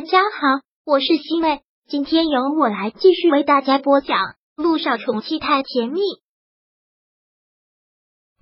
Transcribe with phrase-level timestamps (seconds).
[0.00, 4.16] 大家好，我是西妹，今天由我来继续为大家播讲
[4.56, 6.00] 《路上宠妻太甜蜜》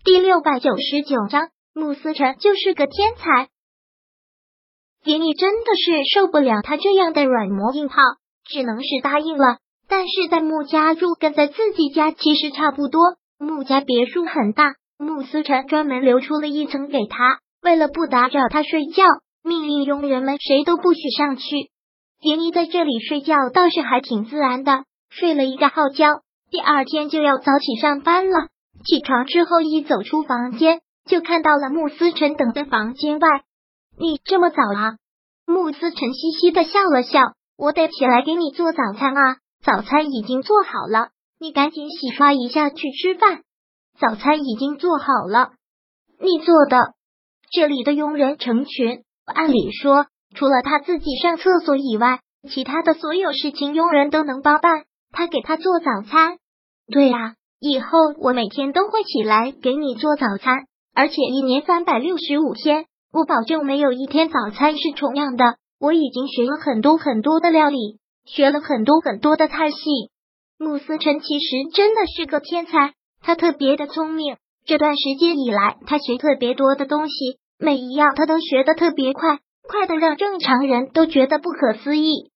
[0.04, 1.48] 第六百九十九章。
[1.74, 3.48] 穆思成就是个天才，
[5.02, 7.96] 连毅真的是受不了他这样的软磨硬泡，
[8.44, 9.58] 只能是答应了。
[9.88, 13.00] 但是在穆家住跟在自己家其实差不多，
[13.36, 19.02] 穆家别墅很大，穆思成专门留出了一层给他，为了不打扰他睡觉。
[19.48, 21.70] 命令佣人们谁都不许上去。
[22.20, 26.20] 连妮在这里睡觉倒是还挺自然的，睡了一个好觉。
[26.50, 28.48] 第二天就要早起上班了。
[28.84, 33.28] 起床之后一走出房间，就看到了穆思辰等在房间外。
[33.98, 34.96] 你这么早啊？
[35.46, 37.20] 穆思辰嘻嘻的笑了笑。
[37.56, 41.08] 我得起来给你做早餐啊，早餐已经做好了，
[41.40, 43.42] 你赶紧洗刷一下去吃饭。
[43.98, 45.54] 早餐已经做好了，
[46.20, 46.94] 你做的。
[47.50, 49.02] 这里的佣人成群。
[49.34, 54.84] 按理说，除了他自己上厕所以外，其他的所有事情佣人都能包办。
[55.10, 56.38] 他给他做早餐，
[56.92, 57.86] 对呀，以后
[58.18, 65.56] 我每天都会起来给你做早餐，而且一年三百六十五天，我保证没有一天早餐是重样的。
[65.80, 69.78] 我已经学了很多很多的料理，学了很多很多的菜系。
[70.58, 74.36] 穆思辰其实真的是个天才，他特别的聪明。
[74.66, 77.38] 这段时间以来，他学特别多的东西。
[77.60, 82.30] 每一样他都学的特别快，快的让正常人都觉得不可思议。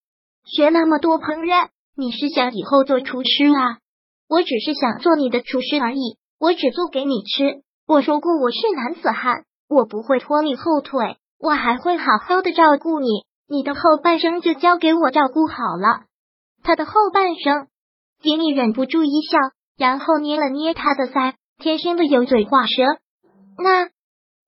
[0.45, 3.79] 学那么多烹饪，你是想以后做厨师啊？
[4.29, 7.62] 我只是想做你的厨师而已，我只做给你吃。
[7.87, 13.07] 我说过我是男子汉，我不会拖你后腿，我还会好好的照顾你。
[13.48, 16.07] 你的后半生就交给我照顾好了。
[16.64, 17.69] 他的后半生，
[18.20, 19.39] 杰尼忍不住一笑，
[19.79, 22.83] 然后捏了捏他的腮，天生的油嘴滑舌。
[23.57, 23.89] 那。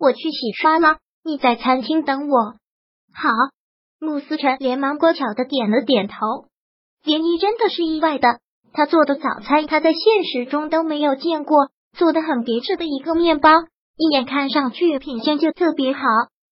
[0.04, 2.36] 我去洗刷了，你在餐厅等我。
[3.14, 3.30] 好，
[3.98, 6.14] 穆思辰连忙乖巧的点了点头。
[7.02, 8.40] 连漪真的是意外的，
[8.74, 13.48] 他做的早餐他在现实中都没有见过，做的很别致的一个面包，
[13.96, 16.02] 一眼看上去品相就特别好，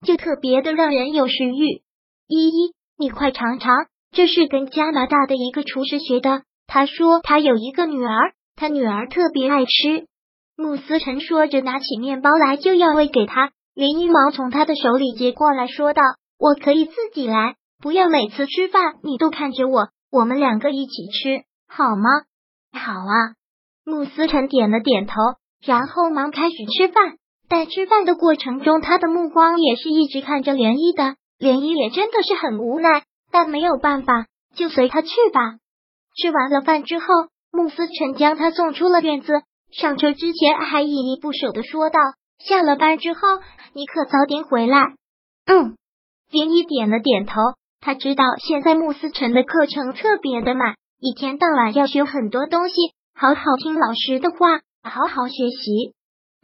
[0.03, 1.83] 就特别的让人有食欲。
[2.27, 6.41] 依依，你快尝尝，这是跟加拿大的一个厨师学的。
[6.65, 10.07] 他说他有一个女儿，他女儿特别爱吃。
[10.55, 13.51] 慕思辰说着，拿起面包来就要喂给他。
[13.73, 16.01] 连一毛从他的手里接过来说道
[16.37, 22.09] ：“我可以自己来，不要每次吃饭你都看着我，我们两个一起吃好吗
[22.71, 23.33] ？”“好啊。”
[23.83, 25.13] 慕思辰点了点头，
[25.65, 27.17] 然后忙开始吃饭。
[27.49, 31.15] 在吃饭的过程中，他的目光也是一直看着涟漪的。
[31.39, 35.57] 涟漪也真的是很无奈，但没有办法，就随他去吧。
[36.15, 37.05] 吃完了饭之后，
[37.51, 39.41] 慕思辰将他送出了院子。
[39.75, 41.99] 上车之前还依依不舍的说道
[42.39, 43.19] ：“下了班之后，
[43.73, 44.93] 你可早点回来。”
[45.45, 45.75] 嗯，
[46.31, 47.33] 林一点了点头。
[47.81, 52.75] 他知道现在穆思辰的课程特别的满，一天到晚要学很多东西，
[53.13, 55.93] 好好听老师的话，好好学习。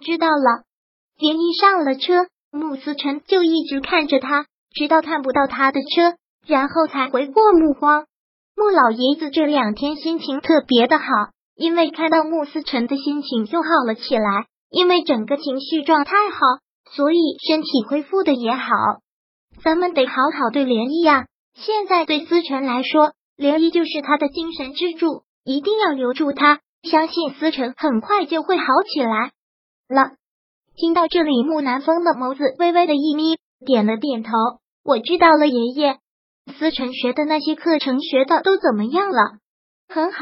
[0.04, 0.64] 知道了。
[1.18, 8.06] 林一上了车，穆思辰就一直看着他，直到看不到他的车，然后才回过目光。
[8.56, 11.06] 穆老爷子这两天心情特别的好。
[11.60, 16.40] 因为看到穆思辰的心情就好了起来，因为整个情绪状态好，
[16.90, 18.64] 所以身体恢复的也好。
[19.62, 21.26] 咱们得好好对涟漪呀！
[21.56, 26.62] 现在对思辰来说，涟漪就是他的精神支柱，一定要留住他。
[26.84, 29.34] 相信思辰很快就会好起来
[29.90, 30.12] 了。
[30.78, 34.32] 听到这里，木南风的眸子微微的一眯，点了点头。
[34.86, 35.98] 我知道了，爷爷。
[36.58, 39.40] 思辰学的那些课程学的都怎么样了？
[39.90, 40.20] 很好。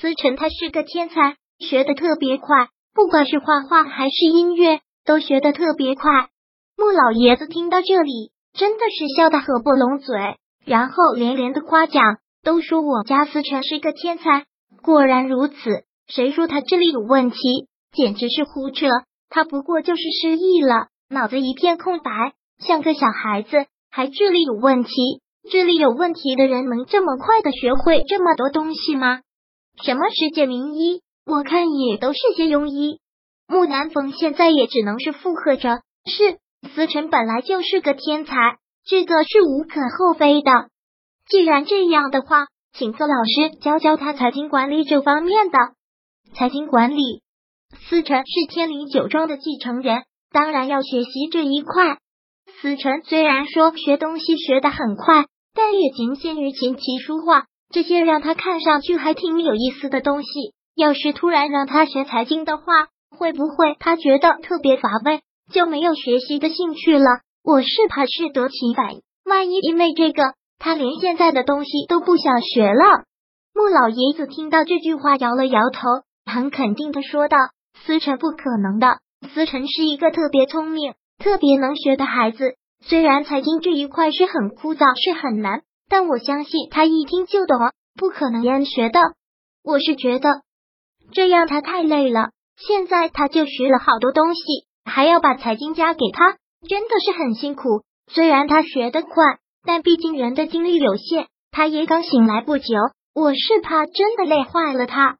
[0.00, 6.28] 思辰他是个天才，学的特别快，不管是画画还是音乐，都学的特别快。
[6.76, 12.02] 穆老爷子听到这里，真的是笑得合不拢嘴，然后连连的夸奖，
[12.42, 14.46] 都说我家思辰是个天才。
[14.82, 15.54] 果然如此，
[16.08, 17.38] 谁说他智力有问题？
[17.92, 18.86] 简直是胡扯！
[19.30, 22.10] 他不过就是失忆了，脑子一片空白，
[22.58, 24.90] 像个小孩子，还智力有问题？
[25.48, 29.20] 智力有问题的人能这么快的学会这么多东西吗？
[29.82, 31.02] 什么世界名医？
[31.26, 33.00] 我看也都是些庸医。
[33.46, 35.80] 木南风现在也只能是附和着。
[36.06, 36.38] 是
[36.74, 38.34] 思辰本来就是个天才，
[38.84, 40.68] 这个是无可厚非的。
[41.28, 45.58] 既然这样的话，请个老师教教他财经管理这方面的。
[46.34, 47.22] 财经管理，
[47.88, 51.98] 思辰是天灵酒庄的继承人，当然要学习这一块。
[52.60, 57.46] 思辰虽然说学东西学得很快，但也仅限于琴棋书画。
[57.74, 60.28] 这些让他看上去还挺有意思的东西，
[60.76, 62.62] 要是突然让他学财经的话，
[63.10, 65.22] 会不会他觉得特别乏味，
[65.52, 67.04] 就没有学习的兴趣了？
[67.42, 68.90] 我是怕适得其反，
[69.24, 70.22] 万一因为这个
[70.60, 73.02] 他连现在的东西都不想学了。
[73.52, 75.80] 穆老爷子听到这句话，摇了摇头，
[76.32, 77.36] 很肯定的说道
[77.84, 78.98] ：“思辰不可能的，
[79.34, 82.54] 思辰是一个特别聪明、特别能学的孩子。
[82.86, 87.58] 虽然财经这一块是很枯燥、是很难，但我相信他一听就懂，
[87.94, 89.00] 不可能厌学的。
[89.62, 90.42] 我是觉得
[91.12, 94.40] 这样他太累了，现在他就学了好多东西，
[94.84, 96.36] 还要把财经加给他，
[96.68, 97.82] 真的是很辛苦。
[98.06, 99.12] 虽然他学得快，
[99.64, 102.64] 但毕竟人的精力有限，他也刚醒来不久。”
[103.14, 105.18] 我是怕真的累坏了他。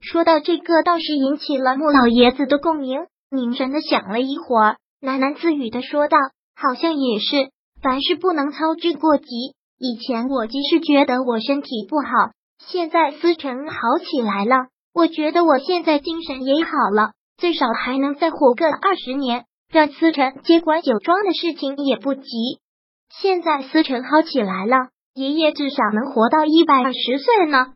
[0.00, 6.18] 说到这个，倒是引起了穆老爷子的共鸣，凝神的想了一会儿，喃喃自语的说道
[6.60, 9.54] ：“好像也是，凡事不能操之过急。
[9.78, 12.32] 以前我即使觉得我身体不好，
[12.66, 22.22] 现在思成好起来了，我觉得我现在精神也好了，最少还能再活个二十年，让思成接管酒庄的事情也不急。
[23.20, 27.68] 现在思成好起来了。”爷爷至少能活到一百二十岁呢。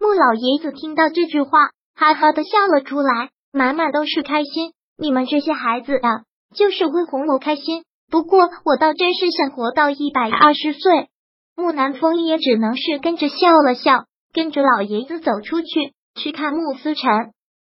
[0.00, 4.72] 穆老爷子听到这句话，哈哈的笑了出来，满满都是开心。
[4.98, 7.84] 你们这些孩子啊，就是会哄我开心。
[8.10, 11.09] 不过我倒真是想活到一百二十岁。
[11.60, 17.10] 穆南风也只能是跟着笑了笑，跟着老爷子走出去去看穆思辰。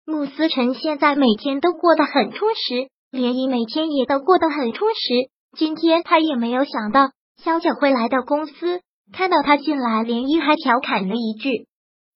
[0.06, 5.30] 穆思辰现在每天都过得很充实，连姨每天也都过得很充实。
[5.58, 7.10] 今天他也没有想到
[7.44, 8.82] 萧九会来到公司。
[9.12, 11.68] 看到他进来，连依还调侃了一句：“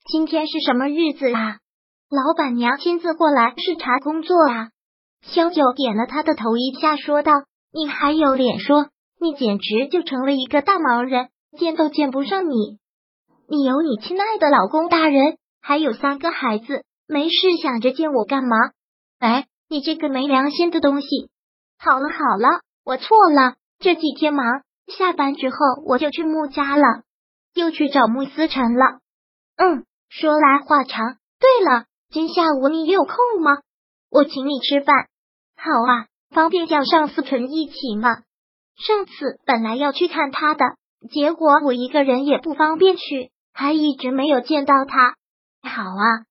[0.10, 1.58] 今天是什么日子啊？
[2.10, 4.70] 老板娘亲自过来视察工作啊？”
[5.22, 7.34] 萧九点了他的头一下，说道
[7.74, 8.88] ：“你还有脸说？
[9.20, 11.28] 你简直就成了一个大忙人，
[11.58, 12.80] 见都见不上你。
[13.48, 18.58] 你有你亲爱的老公大人，还有三个孩子，没事想着见我干嘛？
[19.20, 21.08] 哎，你这个没良心的东西！
[21.80, 24.46] 好了好了，我错了，这几天忙。”
[24.88, 27.04] 下班之后我就去穆家了，
[27.54, 29.00] 又去找穆思辰了。
[29.58, 31.18] 嗯，说来话长。
[31.40, 33.58] 对了，今下午你有空吗？
[34.10, 35.08] 我请你吃饭。
[35.58, 38.24] 好啊，方便叫上思辰一起吗？
[38.78, 40.64] 上次本来要去看他的，
[41.08, 45.16] 结果我一个人也不方便去，还一直没有见到他。
[45.62, 46.26] 好啊。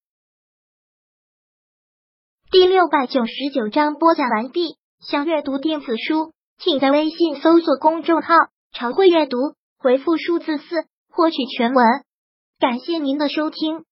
[2.50, 4.76] 第六百九十九章播讲完毕。
[5.00, 6.32] 想阅读电子书。
[6.58, 8.34] 请在微信搜索公众号
[8.72, 9.36] “常会阅读”，
[9.78, 10.64] 回复数字四
[11.10, 11.84] 获取全文。
[12.58, 13.84] 感谢您的收听。